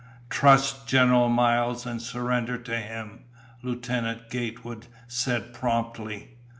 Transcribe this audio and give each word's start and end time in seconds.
"Trust 0.31 0.87
General 0.87 1.29
Miles 1.29 1.85
and 1.85 2.01
surrender 2.01 2.57
to 2.57 2.75
him," 2.79 3.25
Lieutenant 3.61 4.31
Gatewood 4.31 4.87
said 5.07 5.53
promptly. 5.53 6.37